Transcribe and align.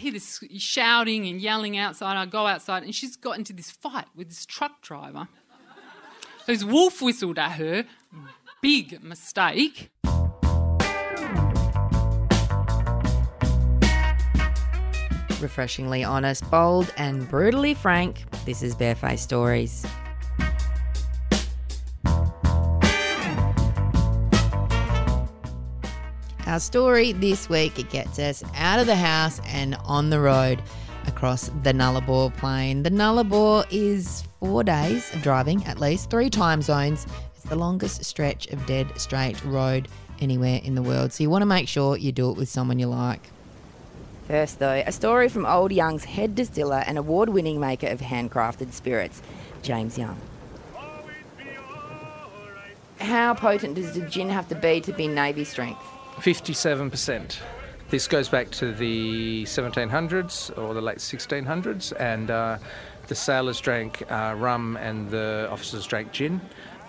hear 0.00 0.12
this 0.12 0.42
shouting 0.58 1.26
and 1.28 1.40
yelling 1.40 1.76
outside. 1.76 2.16
I 2.16 2.26
go 2.26 2.46
outside, 2.46 2.82
and 2.82 2.94
she's 2.94 3.16
got 3.16 3.38
into 3.38 3.52
this 3.52 3.70
fight 3.70 4.06
with 4.16 4.28
this 4.28 4.46
truck 4.46 4.80
driver 4.82 5.28
who's 6.46 6.64
wolf 6.64 7.02
whistled 7.02 7.38
at 7.38 7.52
her. 7.52 7.84
Big 8.62 9.02
mistake. 9.02 9.90
Refreshingly 15.40 16.04
honest, 16.04 16.50
bold, 16.50 16.92
and 16.98 17.28
brutally 17.28 17.72
frank, 17.72 18.24
this 18.44 18.62
is 18.62 18.74
Barefaced 18.74 19.24
Stories. 19.24 19.86
Our 26.50 26.58
story 26.58 27.12
this 27.12 27.48
week 27.48 27.78
it 27.78 27.90
gets 27.90 28.18
us 28.18 28.42
out 28.56 28.80
of 28.80 28.86
the 28.86 28.96
house 28.96 29.40
and 29.46 29.76
on 29.84 30.10
the 30.10 30.18
road 30.18 30.60
across 31.06 31.48
the 31.62 31.72
Nullarbor 31.72 32.36
Plain. 32.38 32.82
The 32.82 32.90
Nullarbor 32.90 33.68
is 33.70 34.24
four 34.40 34.64
days 34.64 35.14
of 35.14 35.22
driving, 35.22 35.64
at 35.66 35.78
least 35.78 36.10
three 36.10 36.28
time 36.28 36.60
zones. 36.60 37.06
It's 37.36 37.44
the 37.44 37.54
longest 37.54 38.04
stretch 38.04 38.48
of 38.48 38.66
dead 38.66 39.00
straight 39.00 39.40
road 39.44 39.86
anywhere 40.18 40.60
in 40.64 40.74
the 40.74 40.82
world. 40.82 41.12
So 41.12 41.22
you 41.22 41.30
want 41.30 41.42
to 41.42 41.46
make 41.46 41.68
sure 41.68 41.96
you 41.96 42.10
do 42.10 42.30
it 42.30 42.36
with 42.36 42.48
someone 42.48 42.80
you 42.80 42.88
like. 42.88 43.30
First, 44.26 44.58
though, 44.58 44.82
a 44.84 44.90
story 44.90 45.28
from 45.28 45.46
Old 45.46 45.70
Young's 45.70 46.02
head 46.02 46.34
distiller 46.34 46.82
and 46.84 46.98
award 46.98 47.28
winning 47.28 47.60
maker 47.60 47.86
of 47.86 48.00
handcrafted 48.00 48.72
spirits, 48.72 49.22
James 49.62 49.96
Young. 49.96 50.18
How 52.98 53.34
potent 53.34 53.76
does 53.76 53.94
the 53.94 54.00
gin 54.00 54.30
have 54.30 54.48
to 54.48 54.56
be 54.56 54.80
to 54.80 54.92
be 54.92 55.06
Navy 55.06 55.44
strength? 55.44 55.80
57%. 56.20 57.38
This 57.88 58.06
goes 58.06 58.28
back 58.28 58.50
to 58.50 58.72
the 58.72 59.44
1700s 59.44 60.56
or 60.58 60.74
the 60.74 60.80
late 60.82 60.98
1600s, 60.98 61.92
and 61.98 62.30
uh, 62.30 62.58
the 63.08 63.14
sailors 63.14 63.58
drank 63.58 64.02
uh, 64.12 64.34
rum 64.36 64.76
and 64.76 65.10
the 65.10 65.48
officers 65.50 65.86
drank 65.86 66.12
gin. 66.12 66.40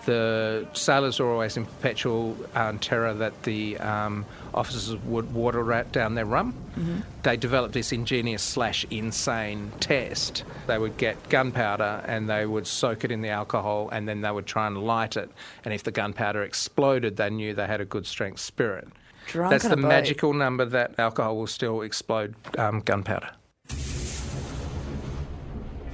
The 0.04 0.66
sailors 0.74 1.18
were 1.18 1.30
always 1.30 1.56
in 1.56 1.64
perpetual 1.64 2.36
um, 2.54 2.78
terror 2.78 3.14
that 3.14 3.44
the 3.44 3.78
um, 3.78 4.26
officers 4.52 4.96
would 5.04 5.32
water 5.32 5.62
rat 5.62 5.92
down 5.92 6.14
their 6.14 6.26
rum. 6.26 6.54
Mm-hmm. 6.76 7.00
They 7.22 7.36
developed 7.36 7.72
this 7.72 7.90
ingenious 7.92 8.42
slash 8.42 8.84
insane 8.90 9.72
test. 9.80 10.44
They 10.66 10.76
would 10.76 10.98
get 10.98 11.28
gunpowder 11.28 12.04
and 12.06 12.28
they 12.28 12.44
would 12.44 12.66
soak 12.66 13.04
it 13.04 13.10
in 13.10 13.22
the 13.22 13.30
alcohol 13.30 13.88
and 13.90 14.06
then 14.06 14.20
they 14.20 14.30
would 14.30 14.46
try 14.46 14.66
and 14.66 14.76
light 14.76 15.16
it. 15.16 15.30
And 15.64 15.72
if 15.72 15.84
the 15.84 15.92
gunpowder 15.92 16.42
exploded, 16.42 17.16
they 17.16 17.30
knew 17.30 17.54
they 17.54 17.66
had 17.66 17.80
a 17.80 17.86
good 17.86 18.06
strength 18.06 18.40
spirit. 18.40 18.88
Drunk 19.28 19.50
That's 19.50 19.68
the 19.68 19.76
magical 19.76 20.32
number 20.32 20.64
that 20.64 20.98
alcohol 20.98 21.36
will 21.36 21.46
still 21.46 21.82
explode 21.82 22.34
um, 22.58 22.80
gunpowder. 22.80 23.30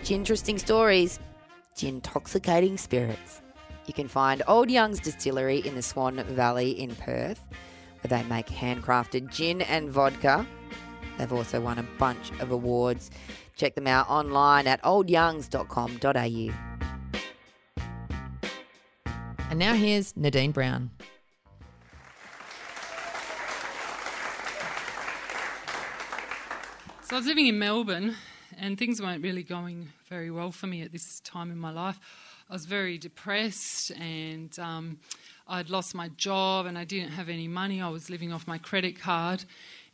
Interesting 0.08 0.58
stories, 0.58 1.18
intoxicating 1.82 2.78
spirits. 2.78 3.42
You 3.86 3.94
can 3.94 4.08
find 4.08 4.42
Old 4.48 4.70
Young's 4.70 5.00
distillery 5.00 5.58
in 5.58 5.74
the 5.74 5.82
Swan 5.82 6.16
Valley 6.16 6.70
in 6.70 6.94
Perth, 6.94 7.46
where 8.00 8.08
they 8.08 8.26
make 8.28 8.46
handcrafted 8.46 9.30
gin 9.30 9.62
and 9.62 9.90
vodka. 9.90 10.46
They've 11.18 11.32
also 11.32 11.60
won 11.60 11.78
a 11.78 11.86
bunch 11.98 12.30
of 12.40 12.50
awards. 12.50 13.10
Check 13.56 13.74
them 13.74 13.86
out 13.86 14.08
online 14.08 14.66
at 14.66 14.82
oldyoungs.com.au. 14.82 16.52
And 19.50 19.58
now 19.58 19.74
here's 19.74 20.16
Nadine 20.16 20.52
Brown. 20.52 20.90
So 27.08 27.16
I 27.16 27.20
was 27.20 27.26
living 27.26 27.46
in 27.46 27.58
Melbourne, 27.58 28.16
and 28.58 28.76
things 28.76 29.00
weren't 29.00 29.22
really 29.22 29.42
going 29.42 29.88
very 30.10 30.30
well 30.30 30.52
for 30.52 30.66
me 30.66 30.82
at 30.82 30.92
this 30.92 31.20
time 31.20 31.50
in 31.50 31.56
my 31.56 31.70
life. 31.70 31.98
I 32.50 32.52
was 32.52 32.66
very 32.66 32.98
depressed, 32.98 33.92
and 33.92 34.56
um, 34.58 34.98
I'd 35.47 35.70
lost 35.70 35.94
my 35.94 36.08
job, 36.18 36.66
and 36.66 36.76
I 36.76 36.84
didn't 36.84 37.12
have 37.12 37.30
any 37.30 37.48
money. 37.48 37.80
I 37.80 37.88
was 37.88 38.10
living 38.10 38.30
off 38.30 38.47
my 38.47 38.58
credit 38.58 39.00
card, 39.00 39.47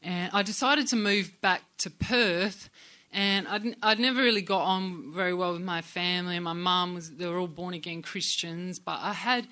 and 0.03 0.29
I 0.33 0.43
decided 0.43 0.89
to 0.89 0.97
move 0.97 1.41
back 1.41 1.63
to 1.79 1.91
Perth. 1.91 2.69
And 3.13 3.47
I'd, 3.47 3.77
I'd 3.81 4.01
never 4.01 4.21
really 4.21 4.43
got 4.43 4.65
on 4.65 5.13
very 5.15 5.35
well 5.35 5.53
with 5.53 5.63
my 5.63 5.83
family. 5.83 6.41
My 6.41 6.53
mum 6.53 6.95
was, 6.95 7.13
they 7.13 7.29
were 7.29 7.39
all 7.39 7.47
born 7.47 7.75
again 7.75 8.03
Christians. 8.03 8.81
But 8.81 8.99
I 9.01 9.13
had 9.13 9.47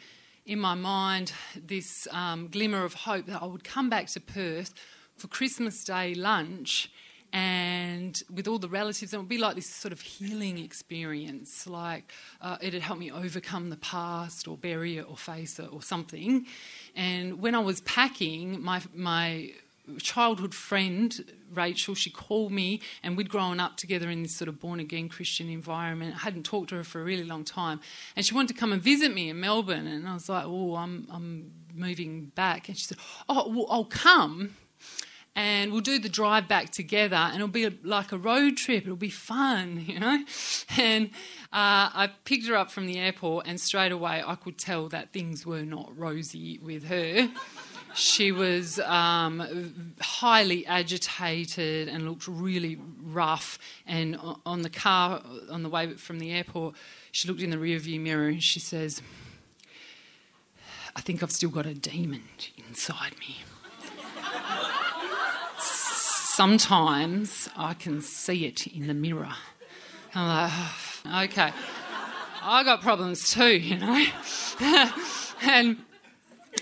in 0.45 0.59
my 0.59 0.75
mind 0.75 1.33
this 1.55 2.09
um, 2.11 2.49
glimmer 2.49 2.85
of 2.85 2.95
hope 2.95 3.27
that 3.27 3.41
I 3.41 3.47
would 3.47 3.63
come 3.63 3.89
back 3.89 4.09
to 4.09 4.21
Perth 4.21 4.75
for 5.17 5.29
Christmas 5.29 5.85
Day 5.85 6.13
lunch 6.17 6.91
and 7.33 8.23
with 8.33 8.47
all 8.47 8.59
the 8.59 8.69
relatives, 8.69 9.15
it 9.15 9.17
would 9.17 9.29
be 9.29 9.39
like 9.39 9.55
this 9.57 9.67
sort 9.67 9.93
of 9.93 10.01
healing 10.01 10.59
experience. 10.59 11.67
Like 11.67 12.13
uh, 12.41 12.59
it'd 12.61 12.83
help 12.83 12.99
me 12.99 13.11
overcome 13.11 13.71
the 13.71 13.77
past, 13.77 14.47
or 14.47 14.57
bury 14.57 14.99
it, 14.99 15.09
or 15.09 15.17
face 15.17 15.59
it, 15.59 15.73
or 15.73 15.83
something. 15.83 16.47
And 16.95 17.41
when 17.41 17.55
I 17.55 17.61
was 17.61 17.81
packing, 17.83 18.63
my 18.63 18.83
my 18.95 19.53
childhood 19.99 20.55
friend 20.55 21.25
Rachel, 21.53 21.95
she 21.95 22.11
called 22.11 22.53
me, 22.53 22.81
and 23.03 23.17
we'd 23.17 23.29
grown 23.29 23.61
up 23.61 23.77
together 23.77 24.11
in 24.11 24.23
this 24.23 24.35
sort 24.35 24.49
of 24.49 24.61
born 24.61 24.81
again 24.81 25.09
Christian 25.09 25.49
environment. 25.49 26.15
I 26.15 26.19
hadn't 26.19 26.45
talked 26.45 26.71
to 26.71 26.77
her 26.77 26.85
for 26.85 27.01
a 27.01 27.05
really 27.05 27.25
long 27.25 27.45
time, 27.45 27.81
and 28.15 28.25
she 28.25 28.35
wanted 28.35 28.55
to 28.55 28.61
come 28.61 28.73
and 28.73 28.83
visit 28.83 29.13
me 29.13 29.31
in 29.31 29.41
Melbourne. 29.41 29.87
And 29.87 30.07
I 30.07 30.15
was 30.15 30.29
like, 30.29 30.45
"Oh, 30.47 30.77
I'm 30.77 31.07
I'm 31.11 31.51
moving 31.75 32.27
back," 32.35 32.69
and 32.69 32.77
she 32.77 32.85
said, 32.85 32.99
"Oh, 33.29 33.49
well, 33.49 33.67
I'll 33.71 33.85
come." 33.85 34.57
And 35.35 35.73
we'll 35.73 35.81
do 35.81 35.99
the 35.99 36.09
drive 36.09 36.47
back 36.47 36.71
together 36.71 37.17
and 37.17 37.37
it'll 37.37 37.49
be 37.49 37.69
like 37.83 38.13
a 38.13 38.19
road 38.19 38.57
trip. 38.57 38.85
It'll 38.85 38.97
be 38.97 39.09
fun 39.09 39.85
you 39.87 39.99
know? 39.99 40.25
And 40.77 41.07
uh, 41.53 41.89
i 41.95 42.11
picked 42.25 42.47
her 42.47 42.57
up 42.57 42.71
from 42.71 42.87
the 42.87 42.99
airport 42.99 43.47
and 43.47 43.61
straight 43.61 43.93
away 43.93 44.23
i 44.27 44.35
could 44.35 44.57
tell 44.59 44.89
that 44.89 45.13
things 45.13 45.45
were 45.47 45.63
not 45.63 45.97
rosy 45.97 46.59
with 46.63 46.85
her. 46.85 47.31
She 47.95 48.33
was 48.33 48.79
um, 48.79 49.95
highly 50.01 50.67
agitated 50.67 51.89
and 51.89 52.09
looked 52.09 52.27
really 52.27 52.79
rough 53.03 53.59
and 53.87 54.19
on 54.47 54.63
the 54.63 54.71
car 54.71 55.23
on 55.51 55.63
the 55.63 55.69
way 55.69 55.93
from 55.95 56.19
the 56.19 56.33
airport 56.33 56.75
she 57.11 57.29
looked 57.29 57.43
in 57.43 57.51
the 57.51 57.57
rearview 57.57 58.01
mirror 58.01 58.29
and 58.29 58.43
she 58.43 58.59
says 58.61 59.03
i 60.97 61.01
think 61.01 61.23
i've 61.23 61.31
still 61.31 61.51
got 61.51 61.67
a 61.67 61.75
demon 61.75 62.23
inside 62.57 63.13
me 63.21 63.39
sometimes 66.33 67.49
I 67.57 67.75
can 67.75 68.01
see 68.01 68.47
it 68.47 68.67
in 68.67 68.87
the 68.87 68.95
mirror. 68.95 69.35
I'm 70.15 70.29
like, 70.29 70.53
"Oh, 70.53 71.23
okay, 71.25 71.53
I 72.43 72.65
got 72.65 72.81
problems 72.81 73.33
too, 73.33 73.59
you 73.59 73.79
know. 73.79 74.07
and 75.43 75.77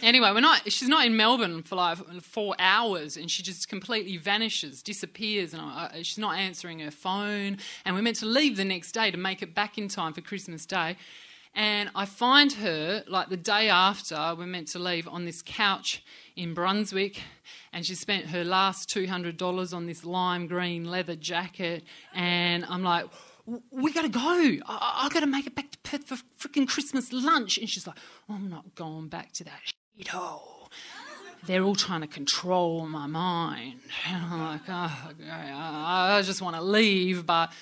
anyway, 0.03 0.31
we're 0.33 0.41
not. 0.41 0.71
She's 0.73 0.89
not 0.89 1.07
in 1.07 1.17
Melbourne 1.17 1.63
for 1.63 1.77
like 1.77 1.99
four 2.23 2.57
hours, 2.59 3.17
and 3.17 3.31
she 3.31 3.43
just 3.43 3.69
completely 3.69 4.17
vanishes, 4.17 4.83
disappears, 4.83 5.53
and 5.53 5.63
I, 5.63 6.03
she's 6.03 6.19
not 6.19 6.37
answering 6.37 6.81
her 6.81 6.91
phone. 6.91 7.59
And 7.85 7.95
we're 7.95 8.03
meant 8.03 8.17
to 8.17 8.27
leave 8.27 8.57
the 8.57 8.65
next 8.65 8.93
day 8.93 9.11
to 9.11 9.17
make 9.17 9.41
it 9.41 9.55
back 9.55 9.79
in 9.79 9.87
time 9.89 10.13
for 10.13 10.21
Christmas 10.21 10.67
Day. 10.67 10.97
And 11.55 11.91
I 11.95 12.05
find 12.05 12.53
her, 12.55 13.03
like 13.09 13.29
the 13.29 13.37
day 13.37 13.69
after, 13.69 14.35
we're 14.37 14.47
meant 14.47 14.69
to 14.69 14.79
leave 14.79 15.09
on 15.09 15.25
this 15.25 15.43
couch 15.45 16.03
in 16.41 16.55
Brunswick, 16.55 17.23
and 17.71 17.85
she 17.85 17.95
spent 17.95 18.27
her 18.27 18.43
last 18.45 18.89
$200 18.89 19.75
on 19.75 19.85
this 19.85 20.07
lime 20.07 20.47
green 20.47 20.85
leather 20.85 21.15
jacket. 21.15 21.85
And 22.15 22.65
I'm 22.65 22.83
like, 22.83 23.05
we 23.71 23.93
gotta 23.93 24.09
go. 24.09 24.21
I, 24.67 25.03
I 25.05 25.09
gotta 25.13 25.27
make 25.27 25.47
it 25.47 25.55
back 25.55 25.71
to 25.71 25.79
Perth 25.79 26.05
for 26.05 26.17
freaking 26.39 26.67
Christmas 26.67 27.13
lunch. 27.13 27.59
And 27.59 27.69
she's 27.69 27.87
like, 27.87 27.99
I'm 28.27 28.49
not 28.49 28.75
going 28.75 29.09
back 29.09 29.33
to 29.35 29.45
that 29.45 29.61
shithole. 29.99 30.71
They're 31.47 31.63
all 31.63 31.75
trying 31.75 32.01
to 32.01 32.07
control 32.07 32.87
my 32.87 33.07
mind. 33.07 33.81
And 34.09 34.25
I'm 34.33 34.41
like, 34.41 34.63
oh, 34.67 35.13
I 35.29 36.23
just 36.25 36.41
want 36.41 36.57
to 36.57 36.63
leave, 36.63 37.27
but 37.27 37.53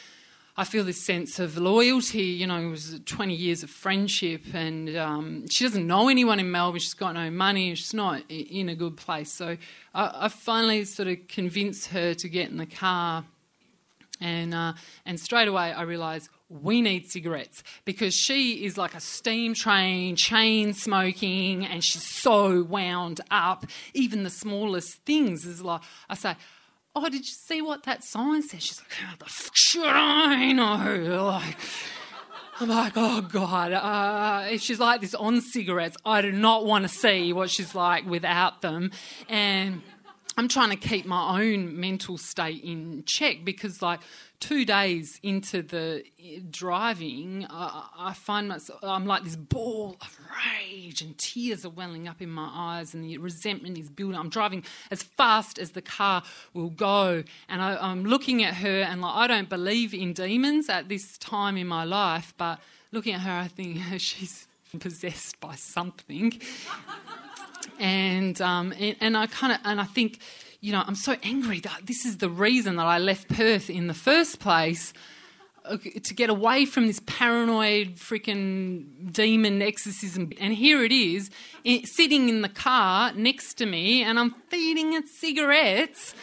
I 0.59 0.65
feel 0.65 0.83
this 0.83 1.01
sense 1.01 1.39
of 1.39 1.57
loyalty. 1.57 2.25
You 2.25 2.49
know, 2.49 2.57
it 2.57 2.69
was 2.69 3.01
20 3.07 3.33
years 3.33 3.63
of 3.63 3.71
friendship, 3.71 4.43
and 4.53 4.97
um, 4.97 5.49
she 5.49 5.63
doesn't 5.63 5.87
know 5.87 6.09
anyone 6.09 6.41
in 6.41 6.51
Melbourne. 6.51 6.81
She's 6.81 6.95
got 6.95 7.13
no 7.13 7.31
money. 7.31 7.77
She's 7.77 7.95
not 7.95 8.29
in 8.29 8.69
a 8.69 8.75
good 8.75 8.97
place. 8.97 9.33
So 9.33 9.57
I, 9.95 10.25
I 10.25 10.29
finally 10.29 10.85
sort 10.85 11.07
of 11.07 11.29
convinced 11.29 11.87
her 11.91 12.13
to 12.15 12.29
get 12.29 12.51
in 12.51 12.57
the 12.57 12.67
car, 12.67 13.25
and 14.21 14.53
uh, 14.53 14.73
and 15.07 15.21
straight 15.21 15.47
away 15.47 15.73
I 15.73 15.83
realised 15.83 16.29
we 16.49 16.83
need 16.83 17.09
cigarettes 17.09 17.63
because 17.85 18.15
she 18.15 18.65
is 18.65 18.77
like 18.77 18.97
a 18.97 19.01
steam 19.01 19.55
train, 19.55 20.17
chain 20.17 20.73
smoking, 20.73 21.67
and 21.67 21.85
she's 21.85 22.05
so 22.05 22.65
wound 22.65 23.21
up. 23.31 23.65
Even 23.95 24.25
the 24.25 24.31
smallest 24.31 25.05
things 25.05 25.47
is 25.47 25.63
like 25.63 25.83
I 26.11 26.17
say. 26.17 26.35
Oh, 26.95 27.09
did 27.09 27.21
you 27.21 27.23
see 27.25 27.63
what 27.63 27.85
that 27.85 28.03
sign 28.03 28.43
says? 28.43 28.63
She's 28.63 28.81
like, 28.81 28.93
how 28.93 29.15
the 29.19 29.27
fuck 29.27 29.55
should 29.55 29.87
I 29.87 30.53
know? 30.53 31.25
Like, 31.25 31.57
I'm 32.61 32.69
like, 32.69 32.95
oh 32.97 33.21
God. 33.21 33.73
Uh, 33.73 34.59
she's 34.59 34.81
like 34.81 35.01
this 35.01 35.15
on 35.15 35.41
cigarettes, 35.41 35.97
I 36.05 36.23
do 36.23 36.33
not 36.33 36.67
want 36.67 36.83
to 36.85 36.89
see 36.89 37.33
what 37.33 37.51
she's 37.51 37.75
like 37.75 38.05
without 38.05 38.63
them. 38.63 38.91
And 39.29 39.83
I'm 40.39 40.47
trying 40.47 40.71
to 40.71 40.77
keep 40.77 41.05
my 41.05 41.43
own 41.43 41.81
mental 41.81 42.17
state 42.17 42.63
in 42.63 43.03
check 43.07 43.39
because, 43.45 43.83
like, 43.83 43.99
two 44.39 44.65
days 44.65 45.19
into 45.25 45.63
the 45.63 46.05
eh, 46.23 46.39
driving, 46.49 47.45
I, 47.51 47.89
I 47.99 48.13
find 48.13 48.49
myself, 48.49 48.79
I'm 48.85 49.05
like 49.05 49.25
this 49.25 49.35
ball 49.35 49.97
of 50.01 50.17
rage, 50.31 51.03
and 51.03 51.19
tears 51.19 51.65
are 51.65 51.71
welling 51.71 52.07
up 52.07 52.23
in 52.23 52.31
my 52.31 52.49
eyes, 52.53 52.95
and 52.95 53.03
the 53.03 53.19
resentment 53.19 53.79
is 53.79 53.91
building. 53.91 54.17
I'm 54.17 54.29
driving 54.29 54.63
as 54.93 55.03
fast 55.03 55.59
as 55.59 55.73
the 55.73 55.83
car 55.83 56.23
will 56.55 56.71
go, 56.71 57.25
and 57.49 57.61
I, 57.61 57.91
am 57.91 58.05
looking 58.05 58.45
at 58.45 58.55
her, 58.55 58.83
and 58.83 59.01
like, 59.01 59.17
I 59.17 59.27
don't 59.27 59.49
believe 59.49 59.93
in 59.93 60.13
demons 60.13 60.69
at 60.69 60.89
this 60.89 61.19
time 61.19 61.57
in 61.57 61.67
my 61.67 61.83
life, 61.83 62.33
but 62.39 62.61
looking 62.93 63.15
at 63.15 63.23
her, 63.23 63.33
I 63.33 63.49
think 63.49 63.81
she's 63.99 64.48
possessed 64.81 65.41
by 65.41 65.55
something 65.55 66.41
and 67.79 68.41
um, 68.41 68.73
and, 68.79 68.97
and 69.01 69.17
I 69.17 69.27
kind 69.27 69.53
of 69.53 69.59
and 69.65 69.81
I 69.81 69.85
think, 69.85 70.19
you 70.61 70.73
know, 70.73 70.83
I'm 70.87 70.95
so 70.95 71.17
angry 71.23 71.61
that 71.61 71.83
this 71.85 72.05
is 72.05 72.19
the 72.19 72.29
reason 72.29 72.77
that 72.77 72.87
I 72.87 72.99
left 72.99 73.29
Perth 73.29 73.71
in 73.71 73.87
the 73.87 73.95
first 73.95 74.41
place 74.41 74.93
to 76.03 76.15
get 76.15 76.31
away 76.31 76.65
from 76.65 76.87
this 76.87 77.01
paranoid 77.05 77.97
freaking 77.97 79.13
demon 79.13 79.61
exorcism. 79.61 80.31
And 80.41 80.55
here 80.55 80.83
it 80.83 80.93
is, 80.93 81.31
it, 81.63 81.87
sitting 81.87 82.31
in 82.31 82.41
the 82.41 82.49
car 82.49 83.13
next 83.13 83.55
to 83.55 83.67
me, 83.67 84.03
and 84.03 84.19
I'm 84.19 84.35
feeding 84.49 84.95
it 84.95 85.09
cigarettes. 85.09 86.15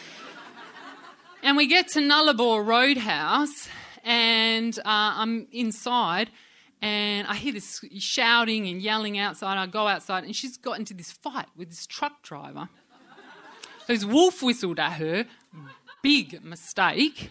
and 1.44 1.56
we 1.56 1.68
get 1.68 1.88
to 1.88 2.00
Nullarbor 2.00 2.66
Roadhouse, 2.66 3.68
and 4.02 4.76
uh, 4.80 4.82
I'm 4.84 5.46
inside 5.52 6.30
and 6.82 7.26
I 7.26 7.34
hear 7.34 7.52
this 7.52 7.80
shouting 7.98 8.66
and 8.68 8.80
yelling 8.80 9.18
outside. 9.18 9.58
I 9.58 9.66
go 9.66 9.86
outside, 9.86 10.24
and 10.24 10.34
she's 10.34 10.56
got 10.56 10.78
into 10.78 10.94
this 10.94 11.12
fight 11.12 11.46
with 11.56 11.70
this 11.70 11.86
truck 11.86 12.22
driver 12.22 12.68
who's 13.86 14.04
wolf 14.04 14.42
whistled 14.42 14.78
at 14.78 14.92
her. 14.94 15.26
Big 16.02 16.44
mistake. 16.44 17.30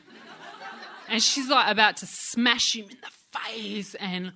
And 1.08 1.22
she's 1.22 1.48
like 1.50 1.72
about 1.72 1.98
to 1.98 2.08
smash 2.08 2.76
him 2.76 2.86
in 2.90 2.98
the 3.02 3.40
face. 3.40 3.96
And 3.96 4.34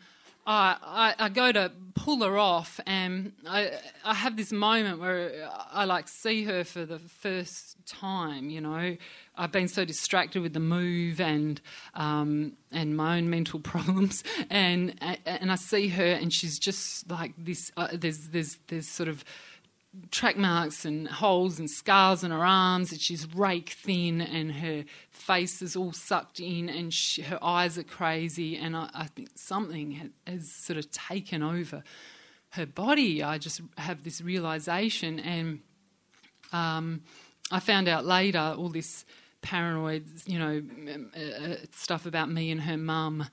I, 0.50 0.78
I, 0.84 1.26
I, 1.26 1.30
go 1.30 1.52
to 1.52 1.72
pull 1.94 2.24
her 2.24 2.36
off, 2.40 2.80
and 2.88 3.34
I, 3.48 3.70
I 4.04 4.16
have 4.16 4.36
this 4.36 4.52
moment 4.52 5.00
where 5.00 5.48
I 5.72 5.86
like 5.86 6.08
see 6.08 6.44
her 6.46 6.64
for 6.64 6.86
the 6.86 6.98
first 6.98 7.78
time. 7.86 8.50
You 8.50 8.62
know, 8.62 8.98
I've 9.38 9.52
been 9.52 9.68
so 9.68 9.86
distracted 9.86 10.42
with 10.42 10.54
the 10.54 10.60
move 10.60 11.22
and 11.22 11.62
um, 11.94 12.54
and 12.72 12.98
my 12.98 13.20
own 13.20 13.30
mental 13.30 13.60
problems, 13.74 14.24
and 14.50 14.96
and 15.24 15.52
I 15.52 15.56
see 15.56 15.90
her, 15.90 16.04
and 16.14 16.34
she's 16.34 16.58
just 16.58 17.12
like 17.12 17.34
this. 17.38 17.72
Uh, 17.78 17.90
there's 17.94 18.30
there's 18.30 18.58
there's 18.70 18.88
sort 18.88 19.08
of 19.08 19.24
track 20.12 20.38
marks 20.38 20.86
and 20.86 21.08
holes 21.08 21.60
and 21.60 21.70
scars 21.70 22.24
on 22.24 22.32
her 22.32 22.46
arms, 22.46 22.92
and 22.92 23.02
she's 23.02 23.34
rake 23.34 23.70
thin, 23.70 24.22
and 24.22 24.54
her 24.54 24.86
face 25.10 25.62
is 25.62 25.76
all 25.76 25.94
sucked 25.94 26.40
in, 26.40 26.70
and 26.70 26.94
she, 26.94 27.24
her 27.24 27.40
eyes 27.44 27.78
are 27.78 27.84
crazy, 27.84 28.56
and 28.56 28.76
I, 28.76 28.90
I 28.94 29.06
think 29.08 29.30
something 29.36 29.92
has, 29.92 30.10
has 30.28 30.52
sort 30.52 30.78
of 30.78 30.92
taken 30.92 31.42
over 31.42 31.84
her 32.52 32.66
body. 32.66 33.24
I 33.24 33.38
just 33.38 33.62
have 33.78 34.04
this 34.04 34.22
realization, 34.22 35.20
and 35.20 35.60
um, 36.54 37.02
I 37.52 37.60
found 37.60 37.88
out 37.88 38.06
later 38.06 38.56
all 38.58 38.70
this 38.70 39.06
paranoid, 39.42 40.06
you 40.26 40.38
know, 40.38 40.62
uh, 41.16 41.56
stuff 41.72 42.06
about 42.06 42.30
me 42.30 42.52
and 42.52 42.62
her 42.62 42.78
mum, 42.78 43.26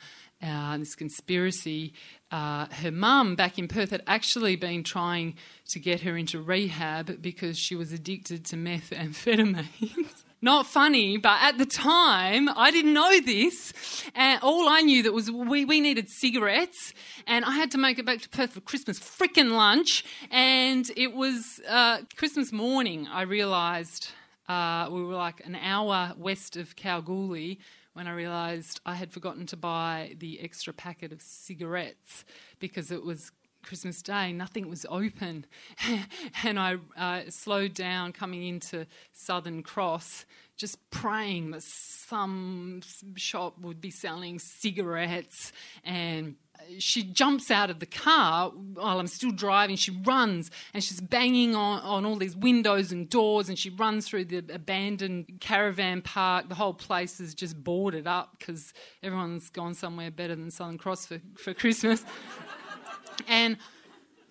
uh, 0.43 0.79
this 0.79 0.95
conspiracy. 0.95 1.93
Uh, 2.31 2.67
her 2.67 2.91
mum 2.91 3.37
back 3.37 3.57
in 3.59 3.69
Perth 3.69 3.91
had 3.91 4.03
actually 4.07 4.57
been 4.57 4.83
trying 4.83 5.37
to 5.69 5.79
get 5.79 6.01
her 6.01 6.17
into 6.17 6.41
rehab 6.41 7.23
because 7.23 7.57
she 7.57 7.77
was 7.77 7.93
addicted 7.93 8.45
to 8.47 8.57
methamphetamines. 8.57 10.25
Not 10.43 10.67
funny, 10.67 11.17
but 11.17 11.39
at 11.41 11.57
the 11.57 11.65
time 11.65 12.49
I 12.49 12.71
didn't 12.71 12.93
know 12.93 13.21
this, 13.21 13.73
and 14.15 14.41
all 14.43 14.69
I 14.69 14.81
knew 14.83 15.03
that 15.05 15.13
was 15.13 15.31
we, 15.31 15.65
we 15.65 15.81
needed 15.81 16.09
cigarettes, 16.11 16.93
and 17.27 17.45
I 17.45 17.53
had 17.53 17.71
to 17.71 17.79
make 17.79 17.99
it 17.99 18.05
back 18.05 18.21
to 18.21 18.29
Perth 18.29 18.53
for 18.53 18.61
Christmas 18.61 18.99
freaking 18.99 19.53
lunch, 19.57 20.05
and 20.31 20.91
it 20.97 21.15
was 21.15 21.61
uh, 21.69 22.01
Christmas 22.17 22.53
morning. 22.53 23.09
I 23.11 23.23
realised 23.23 24.11
uh, 24.49 24.89
we 24.91 25.03
were 25.05 25.15
like 25.15 25.45
an 25.45 25.57
hour 25.57 26.15
west 26.17 26.57
of 26.57 26.77
Kalgoorlie 26.77 27.59
when 27.95 28.07
I 28.07 28.13
realised 28.13 28.81
I 28.85 28.95
had 28.95 29.13
forgotten 29.13 29.47
to 29.47 29.57
buy 29.57 30.15
the 30.19 30.41
extra 30.41 30.73
packet 30.73 31.13
of 31.13 31.23
cigarettes 31.23 32.25
because 32.59 32.91
it 32.91 33.03
was 33.03 33.33
Christmas 33.67 34.01
Day, 34.01 34.33
nothing 34.33 34.69
was 34.69 34.87
open. 34.89 35.45
and 36.45 36.59
I 36.59 36.77
uh, 36.97 37.23
slowed 37.29 37.75
down 37.75 38.13
coming 38.13 38.47
into 38.47 38.87
Southern 39.13 39.63
Cross, 39.63 40.25
just 40.57 40.89
praying 40.91 41.51
that 41.51 41.63
some 41.63 42.81
shop 43.17 43.59
would 43.59 43.81
be 43.81 43.91
selling 43.91 44.39
cigarettes 44.39 45.53
and 45.85 46.37
she 46.79 47.03
jumps 47.03 47.51
out 47.51 47.71
of 47.71 47.81
the 47.81 47.87
car 47.87 48.51
while 48.51 48.99
I'm 48.99 49.07
still 49.07 49.31
driving. 49.31 49.77
She 49.77 49.91
runs 50.05 50.51
and 50.75 50.83
she's 50.83 51.01
banging 51.01 51.55
on, 51.55 51.81
on 51.81 52.05
all 52.05 52.17
these 52.17 52.37
windows 52.37 52.93
and 52.93 53.09
doors 53.09 53.49
and 53.49 53.59
she 53.59 53.71
runs 53.71 54.09
through 54.09 54.27
the 54.27 54.39
abandoned 54.53 55.41
caravan 55.41 56.03
park. 56.03 56.49
The 56.49 56.55
whole 56.55 56.75
place 56.75 57.21
is 57.21 57.35
just 57.35 57.63
boarded 57.63 58.07
up 58.07 58.37
because 58.39 58.73
everyone's 59.03 59.51
gone 59.51 59.75
somewhere 59.75 60.11
better 60.11 60.35
than 60.35 60.51
Southern 60.51 60.79
Cross 60.79 61.07
for, 61.07 61.21
for 61.37 61.55
Christmas. 61.55 62.05
and 63.29 63.57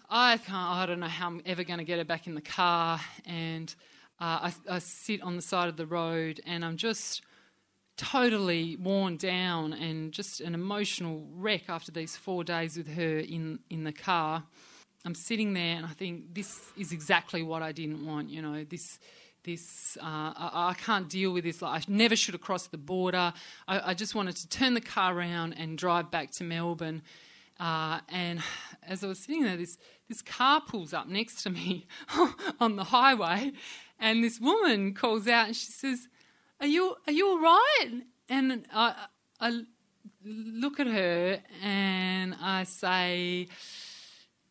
I 0.09 0.37
can't, 0.37 0.55
I 0.55 0.85
don't 0.85 0.99
know 0.99 1.07
how 1.07 1.27
I'm 1.27 1.41
ever 1.45 1.63
going 1.63 1.79
to 1.79 1.85
get 1.85 1.97
her 1.97 2.05
back 2.05 2.27
in 2.27 2.35
the 2.35 2.41
car. 2.41 2.99
And 3.25 3.73
uh, 4.19 4.49
I, 4.49 4.53
I 4.69 4.79
sit 4.79 5.21
on 5.21 5.35
the 5.35 5.41
side 5.41 5.69
of 5.69 5.77
the 5.77 5.85
road 5.85 6.41
and 6.45 6.63
I'm 6.63 6.77
just 6.77 7.21
totally 7.97 8.75
worn 8.75 9.17
down 9.17 9.73
and 9.73 10.11
just 10.11 10.41
an 10.41 10.53
emotional 10.53 11.25
wreck 11.33 11.63
after 11.69 11.91
these 11.91 12.15
four 12.15 12.43
days 12.43 12.77
with 12.77 12.95
her 12.95 13.19
in, 13.19 13.59
in 13.69 13.83
the 13.83 13.93
car. 13.93 14.43
I'm 15.05 15.15
sitting 15.15 15.53
there 15.53 15.77
and 15.77 15.85
I 15.85 15.89
think 15.89 16.33
this 16.33 16.71
is 16.77 16.91
exactly 16.91 17.43
what 17.43 17.61
I 17.61 17.71
didn't 17.71 18.05
want. 18.05 18.29
You 18.29 18.41
know, 18.41 18.63
this, 18.63 18.99
this, 19.43 19.97
uh, 20.01 20.33
I, 20.35 20.69
I, 20.69 20.73
can't 20.73 21.07
deal 21.07 21.31
with 21.31 21.43
this. 21.43 21.61
Like, 21.61 21.81
I 21.81 21.85
never 21.87 22.15
should 22.15 22.33
have 22.33 22.41
crossed 22.41 22.71
the 22.71 22.77
border. 22.77 23.31
I, 23.67 23.91
I, 23.91 23.93
just 23.93 24.15
wanted 24.15 24.35
to 24.37 24.49
turn 24.49 24.73
the 24.73 24.81
car 24.81 25.15
around 25.15 25.53
and 25.53 25.77
drive 25.77 26.09
back 26.09 26.31
to 26.31 26.43
Melbourne. 26.43 27.03
Uh, 27.59 27.99
and 28.09 28.41
as 28.87 29.03
I 29.03 29.07
was 29.07 29.19
sitting 29.19 29.43
there, 29.43 29.55
this 29.55 29.77
this 30.09 30.21
car 30.21 30.61
pulls 30.61 30.93
up 30.93 31.07
next 31.07 31.41
to 31.43 31.49
me 31.49 31.87
on 32.59 32.75
the 32.75 32.85
highway, 32.85 33.53
and 33.99 34.23
this 34.23 34.39
woman 34.39 34.93
calls 34.93 35.27
out 35.27 35.47
and 35.47 35.55
she 35.55 35.71
says, 35.71 36.07
are 36.59 36.67
you 36.67 36.95
are 37.07 37.13
you 37.13 37.27
all 37.27 37.39
right? 37.39 38.01
And 38.29 38.65
I, 38.73 39.07
I 39.39 39.61
look 40.23 40.79
at 40.79 40.87
her 40.87 41.39
and 41.63 42.35
I 42.41 42.63
say, 42.63 43.47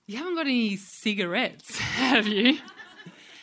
You 0.07 0.19
haven't 0.19 0.37
got 0.37 0.47
any 0.47 0.77
cigarettes, 0.77 1.79
have 1.79 2.27
you? 2.27 2.59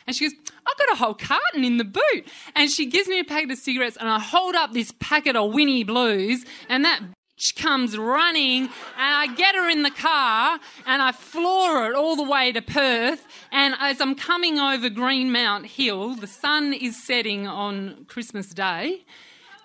And 0.07 0.15
she 0.15 0.25
goes, 0.25 0.38
I've 0.65 0.77
got 0.77 0.91
a 0.93 0.95
whole 0.95 1.13
carton 1.13 1.63
in 1.63 1.77
the 1.77 1.83
boot. 1.83 2.27
And 2.55 2.69
she 2.69 2.88
gives 2.88 3.07
me 3.07 3.19
a 3.19 3.24
packet 3.24 3.51
of 3.51 3.57
cigarettes, 3.59 3.97
and 3.97 4.09
I 4.09 4.19
hold 4.19 4.55
up 4.55 4.74
this 4.74 4.91
packet 5.00 5.35
of 5.35 5.53
Winnie 5.53 5.83
Blues, 5.83 6.43
and 6.69 6.83
that 6.85 7.01
comes 7.50 7.98
running 7.98 8.63
and 8.63 8.71
I 8.98 9.33
get 9.36 9.55
her 9.55 9.67
in 9.69 9.81
the 9.81 9.91
car 9.91 10.60
and 10.86 11.01
I 11.01 11.12
floor 11.12 11.89
it 11.89 11.95
all 11.95 12.15
the 12.15 12.24
way 12.24 12.51
to 12.51 12.62
Perth. 12.62 13.25
And 13.51 13.74
as 13.79 14.00
I'm 14.00 14.15
coming 14.15 14.60
over 14.60 14.89
Greenmount 14.89 15.65
Hill, 15.65 16.15
the 16.15 16.27
sun 16.27 16.74
is 16.74 17.01
setting 17.01 17.48
on 17.48 18.05
Christmas 18.07 18.50
Day. 18.50 19.03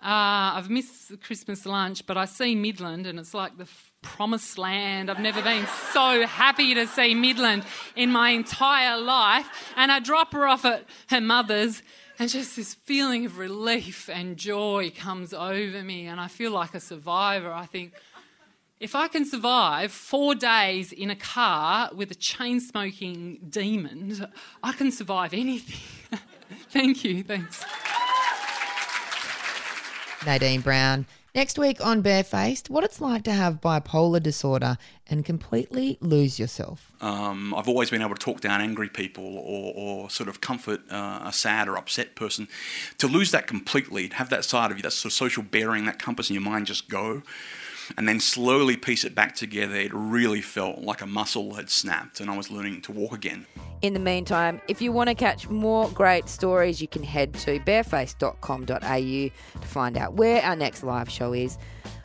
Uh, 0.03 0.57
I've 0.57 0.71
missed 0.71 1.21
Christmas 1.21 1.67
lunch, 1.67 2.07
but 2.07 2.17
I 2.17 2.25
see 2.25 2.55
Midland 2.55 3.07
and 3.07 3.19
it's 3.19 3.35
like 3.35 3.59
the 3.59 3.69
promised 4.03 4.57
land. 4.57 5.11
I've 5.11 5.19
never 5.19 5.43
been 5.43 5.67
so 5.93 6.27
happy 6.27 6.75
to 6.75 6.87
see 6.87 7.15
Midland 7.15 7.65
in 7.97 8.11
my 8.11 8.31
entire 8.31 8.99
life. 8.99 9.47
And 9.77 9.91
I 9.91 9.99
drop 9.99 10.33
her 10.33 10.47
off 10.47 10.65
at 10.65 10.85
her 11.11 11.21
mother's 11.21 11.83
and 12.19 12.31
just 12.31 12.57
this 12.57 12.75
feeling 12.75 13.27
of 13.27 13.39
relief 13.39 14.09
and 14.09 14.37
joy 14.37 14.93
comes 14.97 15.35
over 15.35 15.83
me, 15.83 16.07
and 16.07 16.21
I 16.21 16.29
feel 16.29 16.51
like 16.51 16.75
a 16.75 16.81
survivor. 16.81 17.53
I 17.53 17.67
think, 17.67 17.93
if 18.81 18.95
I 18.95 19.09
can 19.09 19.25
survive 19.25 19.93
four 19.93 20.35
days 20.35 20.93
in 20.93 21.11
a 21.11 21.17
car 21.17 21.91
with 21.95 22.11
a 22.11 22.15
chain 22.15 22.61
smoking 22.61 23.39
demon, 23.49 24.27
I 24.63 24.73
can 24.73 24.91
survive 24.93 25.35
anything. 25.35 26.19
Thank 26.71 27.05
you. 27.05 27.23
Thanks. 27.23 27.65
Nadine 30.25 30.61
Brown. 30.61 31.07
Next 31.37 31.59
week 31.59 31.85
on 31.85 32.01
Barefaced, 32.01 32.71
what 32.71 32.83
it's 32.83 32.99
like 32.99 33.23
to 33.25 33.31
have 33.31 33.61
bipolar 33.61 34.23
disorder 34.23 34.79
and 35.07 35.23
completely 35.23 35.99
lose 36.01 36.39
yourself. 36.39 36.91
Um, 37.03 37.53
I've 37.55 37.69
always 37.69 37.91
been 37.91 38.01
able 38.01 38.15
to 38.15 38.19
talk 38.19 38.41
down 38.41 38.63
angry 38.63 38.89
people 38.89 39.37
or, 39.37 39.75
or 39.77 40.09
sort 40.09 40.31
of 40.31 40.41
comfort 40.41 40.81
uh, 40.91 41.21
a 41.25 41.33
sad 41.35 41.69
or 41.69 41.77
upset 41.77 42.15
person. 42.15 42.49
To 42.97 43.07
lose 43.07 43.33
that 43.33 43.47
completely, 43.47 44.09
have 44.15 44.31
that 44.31 44.47
side 44.47 44.71
of 44.71 44.79
you, 44.79 44.83
that 44.85 44.93
sort 44.93 45.13
of 45.13 45.15
social 45.15 45.43
bearing, 45.43 45.85
that 45.85 45.99
compass 45.99 46.31
in 46.31 46.35
your 46.35 46.43
mind 46.43 46.69
just 46.69 46.89
go. 46.89 47.23
And 47.97 48.09
then 48.09 48.21
slowly 48.21 48.77
piece 48.77 49.05
it 49.05 49.15
back 49.15 49.35
together, 49.35 49.75
it 49.75 49.93
really 49.95 50.41
felt 50.41 50.81
like 50.81 51.03
a 51.03 51.07
muscle 51.07 51.55
had 51.55 51.71
snapped 51.71 52.21
and 52.21 52.31
I 52.31 52.37
was 52.37 52.51
learning 52.51 52.83
to 52.83 52.93
walk 52.93 53.13
again. 53.13 53.47
In 53.83 53.93
the 53.93 54.01
meantime, 54.01 54.61
if 54.69 54.81
you 54.81 54.93
want 54.93 55.09
to 55.09 55.15
catch 55.15 55.49
more 55.49 55.89
great 55.91 56.29
stories, 56.29 56.81
you 56.81 56.89
can 56.89 57.03
head 57.03 57.35
to 57.35 57.59
bareface.com.au 57.61 58.67
to 59.61 59.67
find 59.67 59.99
out 59.99 60.15
where 60.15 60.43
our 60.43 60.57
next 60.57 60.83
live 60.83 61.11
show 61.11 61.33
is. 61.33 61.59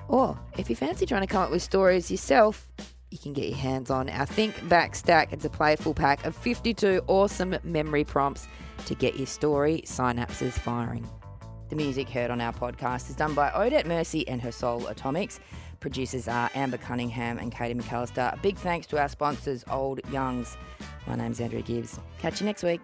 Or 0.08 0.38
if 0.58 0.70
you 0.70 0.76
fancy 0.76 1.06
trying 1.06 1.22
to 1.22 1.28
come 1.28 1.44
up 1.44 1.52
with 1.52 1.62
stories 1.62 2.12
yourself, 2.12 2.68
you 3.10 3.18
can 3.18 3.34
get 3.34 3.48
your 3.48 3.58
hands 3.58 3.90
on 3.90 4.10
our 4.10 4.26
Think 4.26 4.68
Back 4.70 4.96
Stack. 4.96 5.34
It's 5.34 5.46
a 5.46 5.50
playful 5.50 5.94
pack 5.94 6.26
of 6.26 6.36
52 6.36 7.02
awesome 7.08 7.58
memory 7.64 8.04
prompts 8.04 8.48
to 8.86 8.96
get 8.96 9.18
your 9.18 9.28
story 9.28 9.84
synapses 9.86 10.54
firing. 10.54 11.08
The 11.72 11.78
music 11.78 12.10
heard 12.10 12.32
on 12.32 12.42
our 12.42 12.52
podcast 12.52 13.10
is 13.10 13.16
done 13.16 13.34
by 13.34 13.50
Odette 13.54 13.88
Mercy 13.88 14.28
and 14.28 14.42
her 14.42 14.52
Soul 14.52 14.88
Atomics. 14.88 15.40
Producers 15.80 16.28
are 16.28 16.50
Amber 16.54 16.76
Cunningham 16.76 17.38
and 17.38 17.50
Katie 17.50 17.80
McAllister. 17.80 18.34
A 18.34 18.38
big 18.42 18.58
thanks 18.58 18.86
to 18.88 19.00
our 19.00 19.08
sponsors, 19.08 19.64
Old 19.72 20.02
Youngs. 20.12 20.58
My 21.08 21.16
name's 21.16 21.40
Andrew 21.40 21.62
Gibbs. 21.62 21.98
Catch 22.20 22.42
you 22.42 22.46
next 22.46 22.64
week. 22.64 22.82